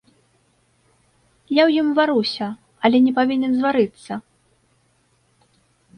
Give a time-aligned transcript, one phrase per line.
[1.57, 2.47] Я ў ім варуся,
[2.89, 4.13] але не павінен зварыцца!